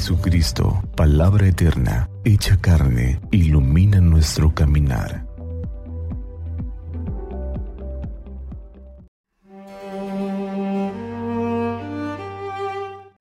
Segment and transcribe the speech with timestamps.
[0.00, 5.26] Jesucristo, palabra eterna, hecha carne, ilumina nuestro caminar.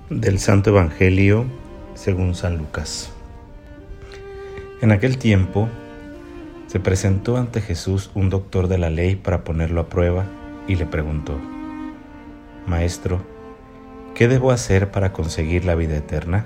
[0.10, 1.44] Del Santo Evangelio
[1.96, 3.12] según San Lucas.
[4.82, 5.68] En aquel tiempo
[6.68, 10.28] se presentó ante Jesús un doctor de la ley para ponerlo a prueba
[10.66, 11.38] y le preguntó,
[12.68, 13.22] Maestro,
[14.16, 16.46] ¿qué debo hacer para conseguir la vida eterna?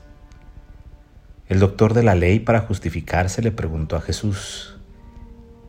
[1.51, 4.79] El doctor de la ley, para justificarse, le preguntó a Jesús,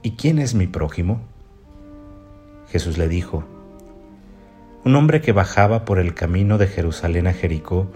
[0.00, 1.22] ¿Y quién es mi prójimo?
[2.68, 3.42] Jesús le dijo,
[4.84, 7.90] un hombre que bajaba por el camino de Jerusalén a Jericó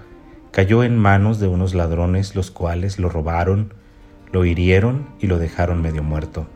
[0.50, 3.72] cayó en manos de unos ladrones los cuales lo robaron,
[4.32, 6.48] lo hirieron y lo dejaron medio muerto.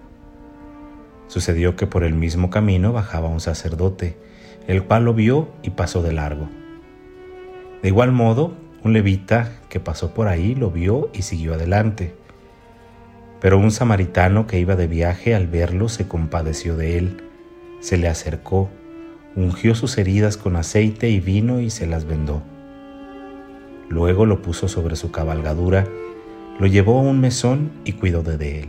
[1.29, 4.19] Sucedió que por el mismo camino bajaba un sacerdote,
[4.67, 6.49] el cual lo vio y pasó de largo.
[7.83, 8.53] De igual modo,
[8.83, 12.15] un levita que pasó por ahí lo vio y siguió adelante.
[13.41, 17.25] Pero un samaritano que iba de viaje al verlo se compadeció de él,
[17.81, 18.69] se le acercó,
[19.37, 22.43] ungió sus heridas con aceite y vino y se las vendó.
[23.89, 25.87] Luego lo puso sobre su cabalgadura,
[26.59, 28.69] lo llevó a un mesón y cuidó de él.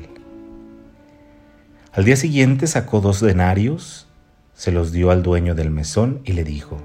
[1.94, 4.08] Al día siguiente sacó dos denarios,
[4.54, 6.82] se los dio al dueño del mesón y le dijo,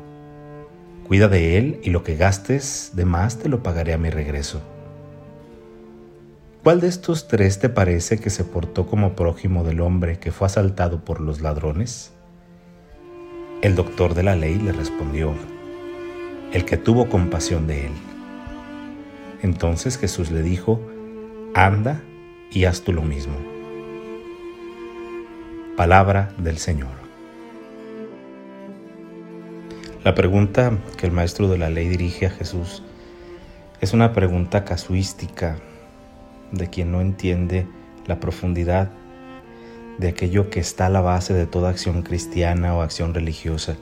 [1.07, 4.61] Cuida de él y lo que gastes de más te lo pagaré a mi regreso.
[6.65, 10.49] ¿Cuál de estos tres te parece que se portó como prójimo del hombre que fue
[10.49, 12.11] asaltado por los ladrones?
[13.63, 15.33] El doctor de la ley le respondió,
[16.53, 17.93] el que tuvo compasión de él.
[19.43, 20.81] Entonces Jesús le dijo,
[21.55, 22.03] anda
[22.51, 23.37] y haz tú lo mismo.
[25.77, 27.06] Palabra del Señor.
[30.07, 32.85] La pregunta que el maestro de la ley dirige a Jesús
[33.81, 35.57] es una pregunta casuística
[36.53, 37.67] de quien no entiende
[38.07, 38.89] la profundidad
[39.99, 43.75] de aquello que está a la base de toda acción cristiana o acción religiosa.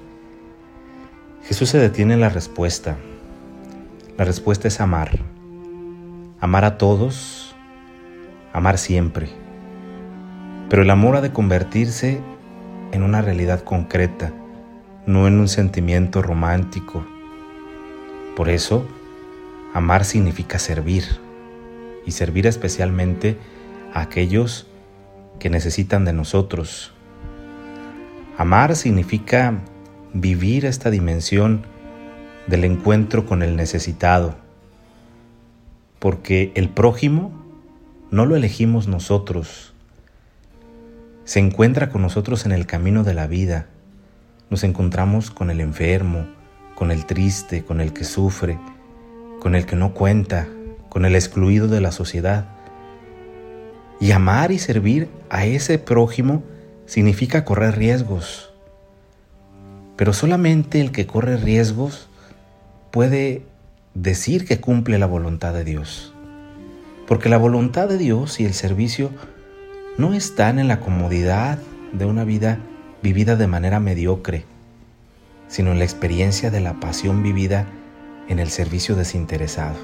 [1.42, 2.96] Jesús se detiene en la respuesta.
[4.16, 5.18] La respuesta es amar.
[6.41, 7.54] Amar a todos,
[8.54, 9.28] amar siempre.
[10.70, 12.18] Pero el amor ha de convertirse
[12.92, 14.32] en una realidad concreta
[15.06, 17.04] no en un sentimiento romántico.
[18.37, 18.87] Por eso,
[19.75, 21.04] amar significa servir,
[22.06, 23.37] y servir especialmente
[23.92, 24.66] a aquellos
[25.38, 26.92] que necesitan de nosotros.
[28.37, 29.60] Amar significa
[30.12, 31.62] vivir esta dimensión
[32.47, 34.36] del encuentro con el necesitado,
[35.98, 37.32] porque el prójimo
[38.10, 39.72] no lo elegimos nosotros,
[41.25, 43.66] se encuentra con nosotros en el camino de la vida
[44.54, 46.28] nos encontramos con el enfermo,
[46.76, 48.56] con el triste, con el que sufre,
[49.41, 50.47] con el que no cuenta,
[50.88, 52.47] con el excluido de la sociedad.
[53.98, 56.44] Y amar y servir a ese prójimo
[56.87, 58.53] significa correr riesgos.
[59.97, 62.09] Pero solamente el que corre riesgos
[62.92, 63.42] puede
[63.94, 66.15] decir que cumple la voluntad de Dios.
[67.09, 69.10] Porque la voluntad de Dios y el servicio
[69.98, 71.59] no están en la comodidad
[71.92, 72.60] de una vida
[73.04, 74.47] vivida de manera mediocre,
[75.47, 77.66] sino en la experiencia de la pasión vivida
[78.31, 79.76] en el servicio desinteresado.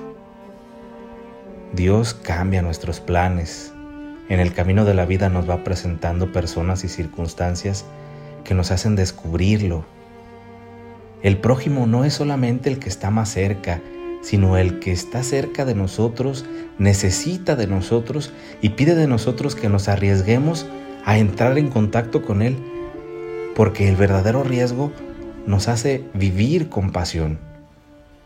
[1.74, 3.74] Dios cambia nuestros planes.
[4.30, 7.84] En el camino de la vida nos va presentando personas y circunstancias
[8.42, 9.84] que nos hacen descubrirlo.
[11.22, 13.82] El prójimo no es solamente el que está más cerca,
[14.22, 16.46] sino el que está cerca de nosotros,
[16.78, 18.32] necesita de nosotros
[18.62, 20.66] y pide de nosotros que nos arriesguemos
[21.04, 22.56] a entrar en contacto con Él
[23.54, 24.92] porque el verdadero riesgo
[25.46, 27.38] nos hace vivir con pasión,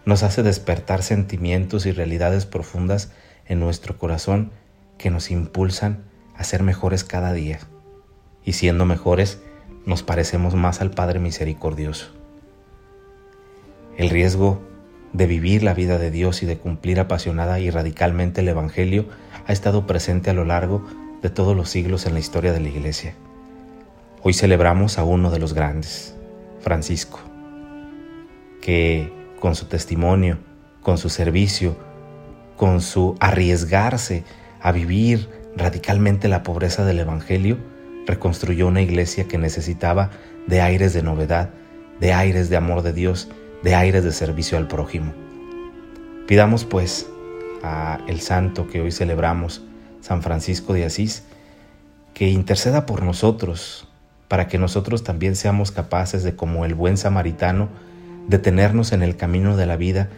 [0.05, 3.11] nos hace despertar sentimientos y realidades profundas
[3.47, 4.53] en nuestro corazón
[4.99, 6.05] que nos impulsan
[6.37, 7.59] a ser mejores cada día.
[8.44, 9.41] Y siendo mejores,
[9.87, 12.12] nos parecemos más al Padre Misericordioso.
[13.97, 14.62] El riesgo
[15.12, 19.06] de vivir la vida de Dios y de cumplir apasionada y radicalmente el Evangelio
[19.47, 20.85] ha estado presente a lo largo
[21.23, 23.15] de todos los siglos en la historia de la Iglesia.
[24.26, 26.15] Hoy celebramos a uno de los grandes,
[26.61, 27.21] Francisco,
[28.62, 30.38] que con su testimonio,
[30.82, 31.76] con su servicio,
[32.56, 34.25] con su arriesgarse
[34.62, 35.29] a vivir
[35.59, 37.59] radicalmente la pobreza del Evangelio,
[38.06, 40.09] reconstruyó una iglesia que necesitaba
[40.47, 41.50] de aires de novedad,
[42.00, 43.29] de aires de amor de Dios,
[43.62, 45.12] de aires de servicio al prójimo.
[46.27, 47.06] Pidamos pues
[47.62, 49.62] a el santo que hoy celebramos,
[50.00, 51.25] San Francisco de Asís,
[52.15, 53.87] que interceda por nosotros,
[54.29, 57.69] para que nosotros también seamos capaces de, como el buen samaritano,
[58.29, 60.09] detenernos en el camino de la vida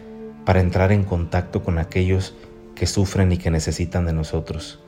[0.45, 2.35] para entrar en contacto con aquellos
[2.75, 4.79] que sufren y que necesitan de nosotros.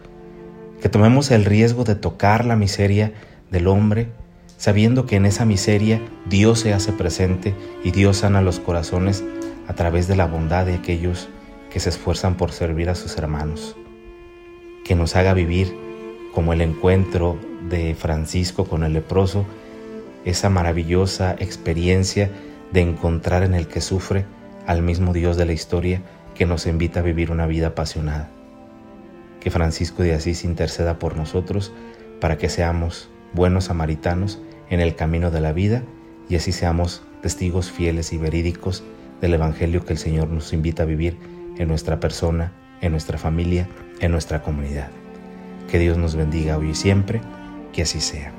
[0.82, 3.14] Que tomemos el riesgo de tocar la miseria
[3.52, 4.10] del hombre,
[4.58, 9.24] sabiendo que en esa miseria Dios se hace presente y Dios sana los corazones
[9.68, 11.28] a través de la bondad de aquellos
[11.70, 13.76] que se esfuerzan por servir a sus hermanos.
[14.86, 15.76] Que nos haga vivir
[16.34, 19.46] como el encuentro de Francisco con el leproso,
[20.26, 22.30] esa maravillosa experiencia
[22.72, 24.26] de encontrar en el que sufre
[24.68, 26.02] al mismo Dios de la historia
[26.36, 28.30] que nos invita a vivir una vida apasionada.
[29.40, 31.72] Que Francisco de Asís interceda por nosotros
[32.20, 35.84] para que seamos buenos samaritanos en el camino de la vida
[36.30, 38.84] y así seamos testigos fieles y verídicos
[39.22, 41.18] del Evangelio que el Señor nos invita a vivir
[41.58, 43.68] en nuestra persona, en nuestra familia,
[44.00, 44.90] en nuestra comunidad.
[45.70, 47.22] Que Dios nos bendiga hoy y siempre,
[47.72, 48.39] que así sea.